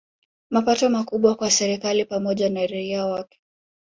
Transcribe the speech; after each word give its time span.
Mapato 0.49 0.89
makubwa 0.89 1.35
kwa 1.35 1.51
serikali 1.51 2.05
pamoja 2.05 2.49
na 2.49 2.67
raia 2.67 3.05
wake 3.05 3.39